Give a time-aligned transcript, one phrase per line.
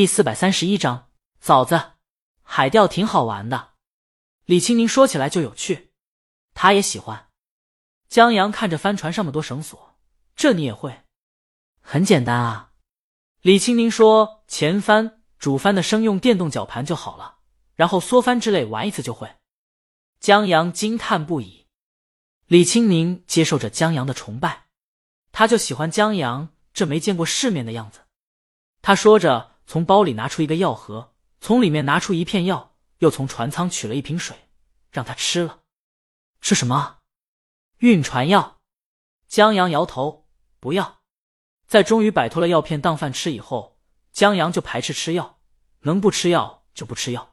[0.00, 1.10] 第四百三十一章，
[1.42, 1.90] 嫂子，
[2.40, 3.72] 海钓挺好玩的。
[4.46, 5.92] 李青宁说起来就有趣，
[6.54, 7.28] 他也喜欢。
[8.08, 9.98] 江阳看着帆船上么多绳索，
[10.34, 11.02] 这你也会？
[11.82, 12.72] 很简单啊。
[13.42, 17.40] 李青宁说：“前帆、主帆的生用电动绞盘就好了，
[17.74, 19.36] 然后缩帆之类玩一次就会。”
[20.18, 21.66] 江阳惊叹不已。
[22.46, 24.64] 李青宁接受着江阳的崇拜，
[25.30, 28.00] 他就喜欢江阳这没见过世面的样子。
[28.80, 29.49] 他说着。
[29.70, 34.36] 从包里拿出一个药盒，从里面拿出一片药，又从船舱取了一瓶水，
[34.90, 35.60] 让他吃了。
[36.40, 36.98] 吃什么？
[37.78, 38.58] 晕船药。
[39.28, 40.26] 江阳摇头，
[40.58, 41.02] 不要。
[41.68, 43.78] 在终于摆脱了药片当饭吃以后，
[44.10, 45.38] 江阳就排斥吃药，
[45.82, 47.30] 能不吃药就不吃药。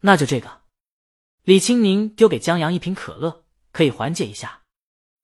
[0.00, 0.64] 那就这个。
[1.44, 4.64] 李青宁丢给江阳一瓶可乐，可以缓解一下。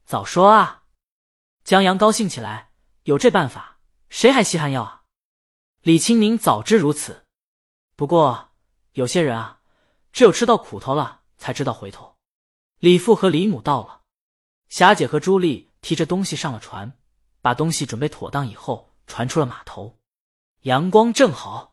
[0.07, 0.85] 早说啊！
[1.65, 5.00] 江阳高兴起来，有这办法，谁还稀罕药啊？
[5.83, 7.25] 李青宁早知如此，
[7.97, 8.51] 不过
[8.93, 9.61] 有些人啊，
[10.13, 12.17] 只有吃到苦头了才知道回头。
[12.81, 14.03] 李父和李母到了，
[14.69, 16.93] 霞姐和朱莉提着东西上了船，
[17.41, 19.99] 把东西准备妥当以后，船出了码头，
[20.65, 21.73] 阳光正好，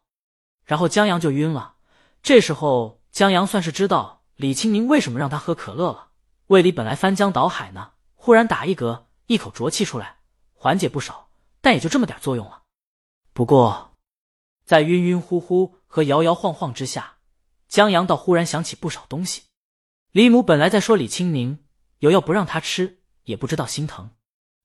[0.63, 1.75] 然后江阳就晕了。
[2.23, 6.11] 这时候江阳算是知道李青宁为什么让他喝可乐了，
[6.45, 10.19] 胃里本来翻江倒海呢，忽然打一嗝，一口浊气出来，
[10.53, 11.27] 缓解不少，
[11.59, 12.63] 但也就这么点作用了。
[13.33, 13.85] 不过。
[14.67, 17.19] 在晕晕乎乎和摇摇晃晃之下，
[17.69, 19.43] 江阳倒忽然想起不少东西。
[20.11, 21.59] 李母本来在说李青宁
[21.99, 24.11] 有药不让他吃，也不知道心疼。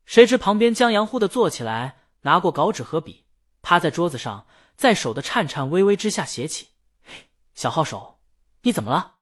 [0.04, 3.26] 谁知旁边江阳忽的坐起来，拿过稿纸和笔，
[3.62, 6.70] 趴在桌子上，在手的颤颤巍巍之下写起。
[7.54, 8.18] 小号手，
[8.62, 9.18] 你怎么了？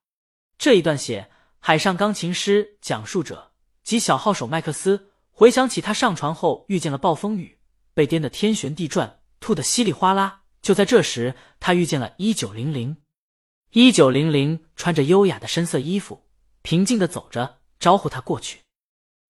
[0.56, 3.53] 这一段写海上钢琴师讲述者
[3.84, 7.59] 及小号手麦克斯回想起他上船后遇见了暴风雨，
[7.92, 10.39] 被颠得天旋地转，吐得稀里哗啦。
[10.62, 12.97] 就在这时，他遇见了一九零零。
[13.72, 16.27] 一九零零穿着优雅的深色衣服，
[16.62, 18.61] 平静的走着，招呼他过去。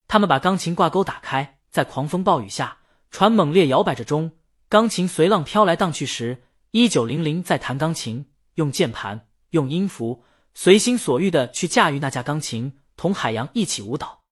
[0.09, 2.79] 他们把钢琴挂钩打开，在狂风暴雨下，
[3.11, 4.33] 船猛烈摇摆着中，
[4.69, 10.25] 钢琴随浪飘来荡去时，一九零零在弹钢琴，用键盘，用音符，
[10.55, 14.25] 随心所欲的去驾驭那架钢琴，同海洋一起舞蹈。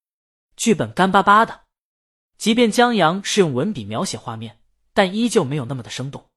[0.56, 1.60] 剧本干巴巴的，
[2.38, 4.58] 即便江阳是用文笔描写画面，
[4.94, 6.27] 但依旧没有那么的生动。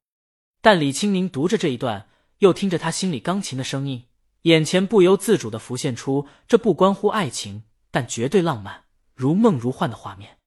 [0.61, 2.07] 但李青宁读着这一段，
[2.37, 4.07] 又听着他心里钢琴的声音，
[4.43, 8.85] 眼前不由自主的浮现出这不关乎爱情，但绝对浪漫、
[9.15, 10.37] 如梦如幻的画面。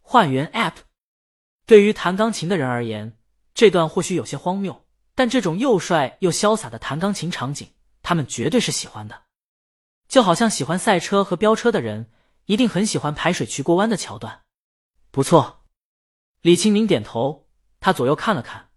[0.00, 0.74] 换元 App，
[1.66, 3.16] 对于弹钢琴的人而言，
[3.54, 4.84] 这段或许有些荒谬，
[5.14, 7.68] 但这种又帅又潇洒的弹钢琴场景，
[8.02, 9.22] 他们绝对是喜欢的。
[10.08, 12.10] 就好像喜欢赛车和飙车的人，
[12.46, 14.42] 一定很喜欢排水渠过弯的桥段。
[15.10, 15.64] 不错，
[16.42, 17.48] 李青宁点头，
[17.80, 18.68] 他左右看了看，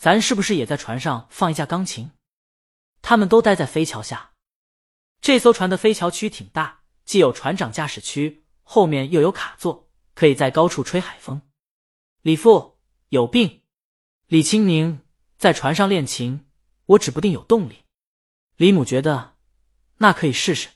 [0.00, 2.12] 咱是不是也在船上放一架钢琴？
[3.02, 4.32] 他们都待在飞桥下。
[5.20, 11.42] 这艘船的飞桥区挺大，既有船长驾驶区，后面又有卡座，可以在高处吹海风。
[12.22, 12.78] 李父
[13.10, 13.60] 有病。
[14.26, 15.02] 李青宁
[15.36, 16.48] 在船上练琴，
[16.86, 17.84] 我指不定有动力。
[18.56, 19.36] 李母觉得
[19.98, 20.70] 那可以试试。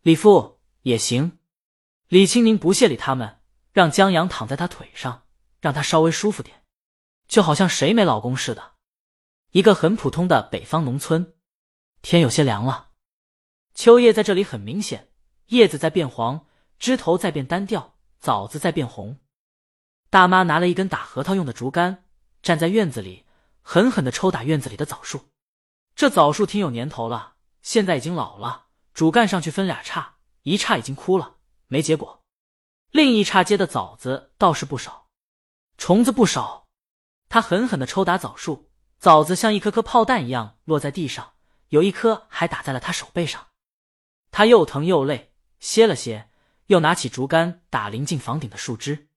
[0.00, 1.38] 李父也行。
[2.06, 3.42] 李青宁不屑理他们，
[3.72, 5.26] 让江阳躺在他腿上，
[5.60, 6.57] 让他稍微舒服点。
[7.28, 8.72] 就好像谁没老公似的，
[9.50, 11.34] 一个很普通的北方农村，
[12.00, 12.88] 天有些凉了。
[13.74, 15.12] 秋叶在这里很明显，
[15.48, 16.46] 叶子在变黄，
[16.78, 19.20] 枝头在变单调，枣子在变红。
[20.08, 22.04] 大妈拿了一根打核桃用的竹竿，
[22.42, 23.26] 站在院子里，
[23.60, 25.28] 狠狠的抽打院子里的枣树。
[25.94, 31.36] 这枣树挺有年头了，现在已经老了，主干上去分俩叉，一叉已经枯了，
[31.66, 32.22] 没结果；
[32.90, 35.10] 另一叉结的枣子倒是不少，
[35.76, 36.67] 虫子不少。
[37.28, 41.34] 他狠狠的抽打枣树，枣子像一颗颗炮弹一样落在地上，
[41.68, 43.48] 有一颗还打在了他手背上。
[44.30, 46.30] 他又疼又累，歇了歇，
[46.66, 49.08] 又拿起竹竿打临近房顶的树枝。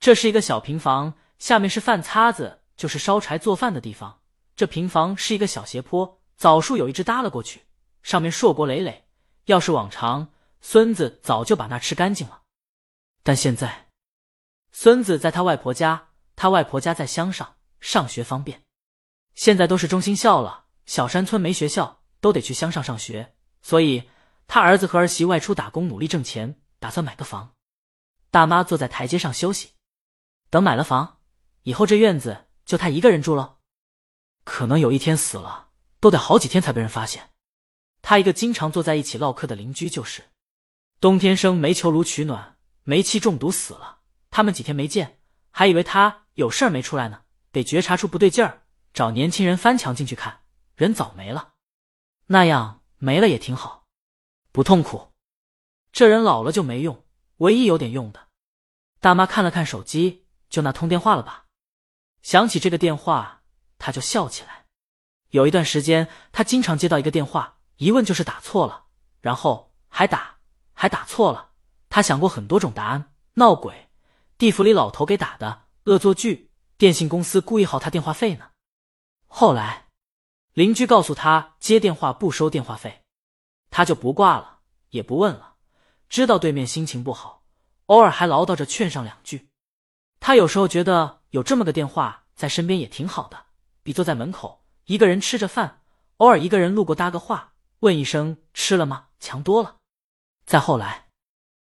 [0.00, 4.20] 这是一个小平房，下面是饭擦子，就是烧柴做饭的地方。
[4.56, 7.66] 这平房是一个小斜坡，枣树有一只搭了过去，
[8.02, 9.08] 上面硕果累累。
[9.44, 12.42] 要是往常，孙子早就把那吃干净了，
[13.22, 13.88] 但现在，
[14.72, 16.07] 孙子在他外婆家。
[16.40, 18.62] 他外婆家在乡上，上学方便。
[19.34, 23.34] 现在都是中心校了，小山村没学校，都得去乡上上学。
[23.60, 24.08] 所以
[24.46, 27.56] 他儿子和儿媳外出打工，努力挣钱，打算买个房。
[28.30, 29.70] 大妈坐在台阶上休息，
[30.48, 31.18] 等买了房
[31.64, 33.56] 以后，这院子就他一个人住了。
[34.44, 37.30] 可能有一天死了，都得好几天才被人发现。
[38.00, 40.22] 他一个经常坐在一起唠嗑的邻居就是，
[41.00, 43.98] 冬天生煤球炉取暖，煤气中毒死了。
[44.30, 45.18] 他们几天没见，
[45.50, 46.26] 还以为他。
[46.38, 48.62] 有事儿没出来呢，得觉察出不对劲儿，
[48.94, 50.42] 找年轻人翻墙进去看，
[50.76, 51.54] 人早没了。
[52.26, 53.88] 那样没了也挺好，
[54.52, 55.08] 不痛苦。
[55.90, 57.04] 这人老了就没用，
[57.38, 58.28] 唯一有点用的。
[59.00, 61.46] 大妈看了看手机，就那通电话了吧？
[62.22, 63.42] 想起这个电话，
[63.76, 64.66] 她就笑起来。
[65.30, 68.84] 有一段时间，她经常接到一个电话，一问就是打错了，
[69.20, 70.36] 然后还打，
[70.72, 71.50] 还打错了。
[71.90, 73.88] 她想过很多种答案，闹鬼，
[74.36, 78.50] 地府里老头给打的，恶作剧，电信公司故意耗他电话费呢。
[79.26, 79.86] 后来，
[80.52, 83.04] 邻居告诉他接电话不收电话费，
[83.70, 84.58] 他就不挂了，
[84.90, 85.54] 也不问了。
[86.10, 87.42] 知道对面心情不好，
[87.86, 89.48] 偶尔还唠叨着劝上两句。
[90.20, 93.46] 他有时候觉得有这么个电话在身边也挺好的，
[93.82, 95.80] 比坐在门口一个人吃着饭，
[96.18, 99.76] 偶尔一个人路过搭个话，问一声吃了吗强多了。
[100.44, 101.08] 再后来，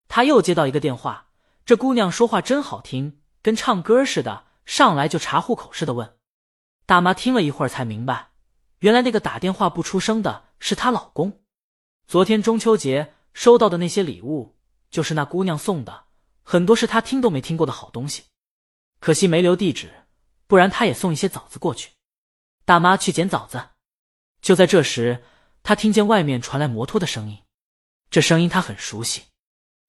[0.09, 1.29] 他又接到一个电话，
[1.67, 6.17] 这姑娘说话真好听，跟唱歌似的，上来就查户口似的问。
[6.87, 8.31] 大妈听了一会儿才明白，
[8.79, 11.43] 原来那个打电话不出声的是她老公。
[12.07, 14.57] 昨天中秋节收到的那些礼物，
[14.91, 16.07] 就是那姑娘送的，
[16.43, 18.23] 很多是她听都没听过的好东西。
[18.99, 19.93] 可惜没留地址，
[20.47, 21.91] 不然她也送一些枣子过去。
[22.65, 23.63] 大妈去捡枣子，
[24.41, 25.23] 就在这时，
[25.63, 27.43] 她听见外面传来摩托的声音，
[28.09, 29.25] 这声音她很熟悉。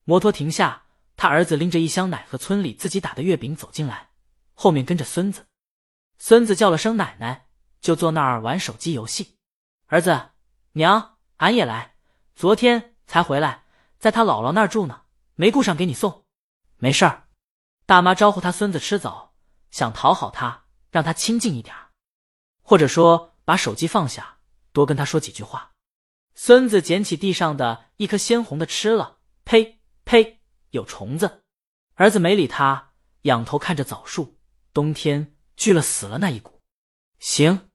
[0.04, 0.85] 摩托停下，
[1.18, 4.10] 他儿子拎着一箱奶和村里自己打的月饼走进来，
[4.54, 5.48] 后面跟着孙子。
[6.18, 7.48] 孙子叫了声奶奶，
[7.82, 9.38] 就坐那儿玩手机游戏。
[9.88, 10.30] 儿子，
[10.74, 11.96] 娘，俺也来。
[12.36, 13.66] 昨天才回来，
[13.98, 15.04] 在他姥姥那儿住呢，
[15.36, 16.26] 没顾上给你送。
[16.78, 17.28] 没事儿。
[17.86, 19.34] 大妈招呼他孙子吃枣，
[19.72, 21.76] 想讨好他，让他亲近一点
[22.62, 24.40] 或者说把手机放下，
[24.74, 25.72] 多跟他说几句话。
[26.34, 30.35] 孙子捡起地上的一颗鲜红的吃了，呸呸，
[30.76, 31.44] 有虫子。
[31.96, 32.92] 儿子没理他，
[33.24, 34.38] 仰头看着枣树。
[34.72, 35.32] 冬天。
[35.58, 36.62] 锯了死了那一股，
[37.18, 37.70] 行，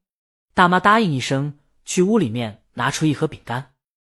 [0.52, 3.72] 大妈答应一声，去屋里面拿出一盒饼干。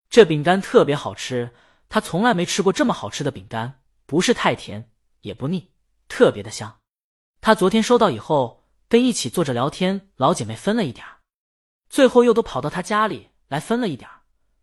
[0.08, 1.52] 这饼干特别好吃，
[1.90, 4.90] 她从来没吃过这么好吃的饼干，不是太甜，
[5.20, 5.70] 也不腻，
[6.08, 6.80] 特别的香。
[7.42, 11.18] 她昨天收到以后，跟一起坐着聊天老姐妹分了一点儿
[11.90, 14.22] 最后又都跑到她家里来分了一点儿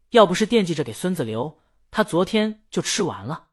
[0.09, 1.59] 要不是惦记着给孙子留，
[1.91, 3.46] 她昨天就吃完了。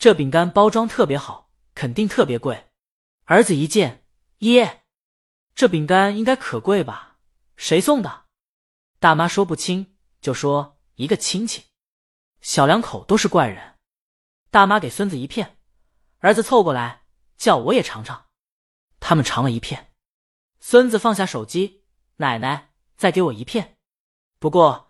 [0.00, 2.70] 这饼干包装特别好，肯定特别贵。
[3.26, 4.06] 儿子一见。
[4.38, 4.84] 耶，
[5.54, 7.18] 这饼干应该可贵吧？
[7.58, 8.24] 谁送的？
[8.98, 11.66] 大妈说不清，就说一个亲戚。
[12.40, 13.76] 小两口都是怪人。
[14.50, 15.58] 大妈给孙子一片，
[16.20, 17.02] 儿子凑过来
[17.36, 18.28] 叫我也尝尝。
[19.00, 19.92] 他们尝了一片，
[20.60, 21.84] 孙子放下手机，
[22.16, 23.76] 奶奶再给我一片。
[24.38, 24.88] 不过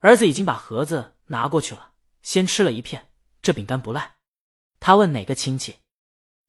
[0.00, 3.10] 儿子已经把盒子拿过去了，先吃了一片，
[3.40, 4.16] 这饼干不赖。
[4.80, 5.76] 他问哪个亲戚，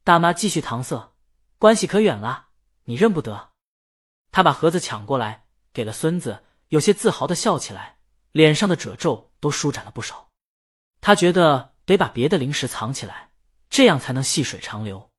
[0.03, 1.13] 大妈继续搪塞。
[1.59, 2.47] 关系可远了，
[2.85, 3.51] 你认不得。
[4.31, 7.97] 他把盒子抢过来，给了孙子，有些自豪的笑起来，
[8.31, 10.29] 脸上的褶皱都舒展了不少。
[11.01, 13.31] 他觉得得把别的零食藏起来，
[13.69, 15.10] 这样才能细水长流。